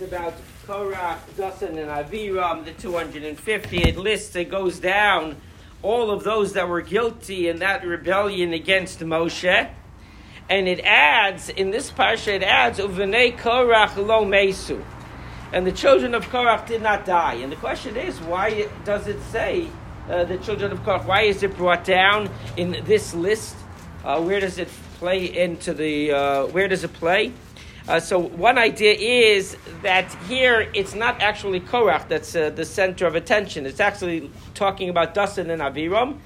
about 0.00 0.34
Korach, 0.66 1.18
Dasan, 1.36 1.70
and 1.70 1.88
Aviram, 1.88 2.64
the 2.64 2.72
250. 2.72 3.78
It 3.78 3.96
lists, 3.96 4.34
it 4.36 4.50
goes 4.50 4.78
down 4.78 5.36
all 5.82 6.10
of 6.10 6.24
those 6.24 6.54
that 6.54 6.68
were 6.68 6.80
guilty 6.80 7.48
in 7.48 7.58
that 7.60 7.86
rebellion 7.86 8.52
against 8.52 9.00
Moshe. 9.00 9.70
And 10.48 10.68
it 10.68 10.80
adds, 10.80 11.48
in 11.48 11.70
this 11.70 11.90
parsha, 11.90 12.28
it 12.28 12.42
adds, 12.42 12.78
Uvenei 12.78 13.36
Korach 13.36 13.96
lo 13.96 14.24
mesu. 14.24 14.82
And 15.52 15.66
the 15.66 15.72
children 15.72 16.14
of 16.14 16.26
Korach 16.26 16.66
did 16.66 16.82
not 16.82 17.04
die. 17.04 17.34
And 17.34 17.50
the 17.50 17.56
question 17.56 17.96
is, 17.96 18.20
why 18.20 18.68
does 18.84 19.06
it 19.06 19.20
say 19.30 19.68
uh, 20.08 20.24
the 20.24 20.38
children 20.38 20.72
of 20.72 20.80
Korach? 20.80 21.06
Why 21.06 21.22
is 21.22 21.42
it 21.42 21.56
brought 21.56 21.84
down 21.84 22.28
in 22.56 22.82
this 22.84 23.14
list? 23.14 23.56
Uh, 24.04 24.20
where 24.20 24.40
does 24.40 24.58
it 24.58 24.68
play 24.98 25.24
into 25.36 25.74
the, 25.74 26.12
uh, 26.12 26.46
where 26.46 26.68
does 26.68 26.84
it 26.84 26.92
play? 26.92 27.32
Uh, 27.88 28.00
so 28.00 28.18
one 28.18 28.58
idea 28.58 28.94
is 28.94 29.56
that 29.82 30.12
here 30.24 30.68
it's 30.74 30.94
not 30.94 31.20
actually 31.22 31.60
Korach 31.60 32.08
that's 32.08 32.34
uh, 32.34 32.50
the 32.50 32.64
center 32.64 33.06
of 33.06 33.14
attention. 33.14 33.64
It's 33.64 33.78
actually 33.78 34.30
talking 34.54 34.88
about 34.88 35.14
Dasan 35.14 35.50
and 35.50 35.62
Aviram. 35.62 36.18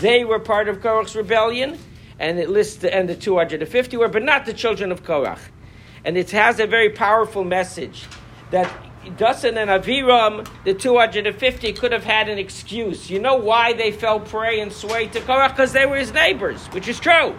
They 0.00 0.24
were 0.24 0.38
part 0.38 0.70
of 0.70 0.78
Korach's 0.78 1.14
rebellion, 1.14 1.78
and 2.18 2.38
it 2.38 2.48
lists 2.48 2.76
the 2.76 2.94
and 2.94 3.06
the 3.08 3.14
250 3.14 3.96
were, 3.98 4.08
but 4.08 4.22
not 4.22 4.46
the 4.46 4.54
children 4.54 4.90
of 4.90 5.04
Korach. 5.04 5.38
And 6.02 6.16
it 6.16 6.30
has 6.30 6.58
a 6.58 6.66
very 6.66 6.88
powerful 6.88 7.44
message 7.44 8.06
that 8.50 8.72
Dasan 9.04 9.56
and 9.56 9.68
Aviram, 9.68 10.48
the 10.64 10.72
250, 10.72 11.74
could 11.74 11.92
have 11.92 12.04
had 12.04 12.30
an 12.30 12.38
excuse. 12.38 13.10
You 13.10 13.18
know 13.18 13.36
why 13.36 13.74
they 13.74 13.92
fell 13.92 14.18
prey 14.18 14.60
and 14.60 14.72
sway 14.72 15.08
to 15.08 15.20
Korach? 15.20 15.50
Because 15.50 15.74
they 15.74 15.84
were 15.84 15.96
his 15.96 16.12
neighbors, 16.14 16.64
which 16.68 16.88
is 16.88 16.98
true. 16.98 17.34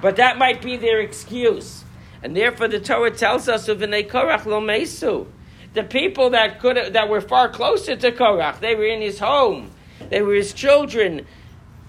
But 0.00 0.16
that 0.16 0.38
might 0.38 0.62
be 0.62 0.78
their 0.78 1.00
excuse. 1.00 1.83
And 2.24 2.34
therefore, 2.34 2.68
the 2.68 2.80
Torah 2.80 3.10
tells 3.10 3.50
us 3.50 3.68
of 3.68 3.80
Korach 3.80 4.46
lo 4.46 4.58
mesu. 4.58 5.26
The 5.74 5.82
people 5.82 6.30
that 6.30 6.58
could 6.58 6.94
that 6.94 7.10
were 7.10 7.20
far 7.20 7.50
closer 7.50 7.96
to 7.96 8.12
Korach, 8.12 8.60
they 8.60 8.74
were 8.74 8.86
in 8.86 9.02
his 9.02 9.18
home, 9.18 9.70
they 10.08 10.22
were 10.22 10.34
his 10.34 10.54
children. 10.54 11.26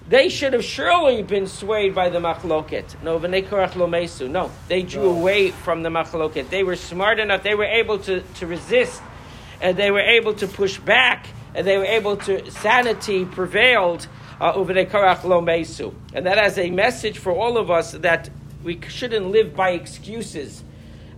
They 0.08 0.28
should 0.28 0.52
have 0.52 0.62
surely 0.62 1.24
been 1.24 1.48
swayed 1.48 1.92
by 1.92 2.10
the 2.10 2.18
machloket. 2.20 3.02
No, 3.02 3.18
Korach 3.18 3.74
lo 3.76 3.86
mesu. 3.86 4.28
No, 4.28 4.50
they 4.68 4.82
drew 4.82 5.08
away 5.08 5.50
from 5.52 5.82
the 5.82 5.88
machloket. 5.88 6.50
They 6.50 6.62
were 6.62 6.76
smart 6.76 7.18
enough. 7.18 7.42
They 7.42 7.54
were 7.54 7.64
able 7.64 7.98
to, 8.00 8.20
to 8.20 8.46
resist, 8.46 9.02
and 9.62 9.76
they 9.76 9.90
were 9.90 10.00
able 10.00 10.34
to 10.34 10.46
push 10.46 10.78
back, 10.78 11.28
and 11.54 11.66
they 11.66 11.78
were 11.78 11.86
able 11.86 12.18
to. 12.18 12.50
Sanity 12.50 13.24
prevailed 13.24 14.06
uh, 14.38 14.52
over 14.52 14.74
the 14.74 14.84
Korach 14.84 15.24
lo 15.24 15.40
mesu, 15.40 15.94
and 16.12 16.26
that 16.26 16.36
has 16.36 16.58
a 16.58 16.70
message 16.70 17.16
for 17.16 17.32
all 17.32 17.56
of 17.56 17.70
us 17.70 17.92
that 17.92 18.28
we 18.66 18.80
shouldn't 18.88 19.30
live 19.30 19.54
by 19.54 19.70
excuses 19.70 20.64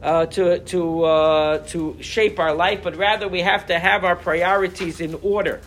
uh, 0.03 0.27
to, 0.27 0.59
to, 0.61 1.05
uh, 1.05 1.59
to 1.67 1.97
shape 2.01 2.39
our 2.39 2.55
life, 2.55 2.83
but 2.83 2.95
rather 2.95 3.27
we 3.27 3.41
have 3.41 3.67
to 3.67 3.79
have 3.79 4.05
our 4.05 4.15
priorities 4.15 5.01
in 5.01 5.15
order, 5.23 5.61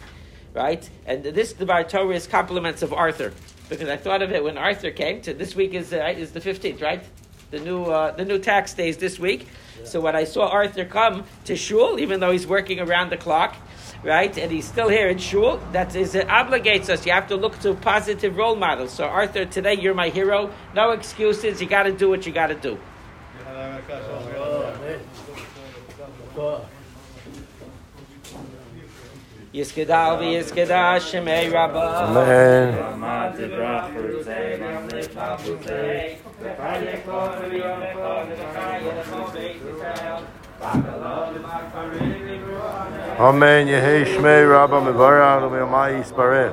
right? 0.54 0.88
And 1.08 1.24
this, 1.24 1.54
d'var 1.54 1.84
Torah, 1.84 2.16
is 2.16 2.28
compliments 2.28 2.84
of 2.84 2.94
Arthur, 2.94 3.34
because 3.68 3.90
I 3.90 3.98
thought 3.98 4.22
of 4.22 4.32
it 4.32 4.44
when 4.44 4.60
Arthur 4.60 4.92
came 4.92 5.22
to, 5.24 5.34
this 5.34 5.56
week 5.56 5.74
is, 5.74 5.92
uh, 5.92 6.14
is 6.16 6.32
the 6.32 6.40
15th, 6.40 6.82
right? 6.82 7.04
The 7.52 7.60
new, 7.60 7.84
uh, 7.84 8.12
the 8.12 8.24
new 8.24 8.40
tax 8.40 8.74
days 8.74 8.98
this 8.98 9.20
week. 9.20 9.46
Yeah. 9.78 9.86
So 9.86 10.00
when 10.00 10.16
I 10.16 10.24
saw 10.24 10.48
Arthur 10.48 10.86
come 10.86 11.26
to 11.46 11.56
shul, 11.58 12.00
even 12.00 12.22
though 12.22 12.32
he's 12.32 12.48
working 12.48 12.80
around 12.80 13.12
the 13.12 13.18
clock, 13.18 13.58
right? 14.04 14.36
And 14.38 14.50
he's 14.52 14.66
still 14.66 14.88
here 14.88 15.10
in 15.10 15.18
shul. 15.18 15.60
That 15.74 15.94
is, 15.94 16.16
it 16.16 16.28
obligates 16.28 16.90
us. 16.90 17.06
You 17.06 17.12
have 17.12 17.28
to 17.28 17.36
look 17.36 17.60
to 17.60 17.74
positive 17.74 18.38
role 18.38 18.56
models. 18.56 18.94
So, 18.94 19.04
Arthur, 19.06 19.44
today 19.46 19.74
you're 19.74 19.94
my 19.94 20.10
hero. 20.10 20.50
No 20.74 20.92
excuses. 20.92 21.62
You 21.62 21.68
got 21.68 21.84
to 21.84 21.92
do 21.92 22.10
what 22.10 22.26
you 22.26 22.32
got 22.32 22.48
to 22.48 22.56
do. 22.56 22.80
Yiskedal 29.54 30.18
v'yiskedal 30.20 31.00
shemei 31.00 31.52
rabba. 31.52 31.86
Amen. 43.20 43.68
Yehi 43.68 44.06
Shmei 44.06 44.50
Rabba 44.50 44.80
Mevarach 44.80 45.44
U'Meyamai 45.44 46.00
Yispareh. 46.00 46.52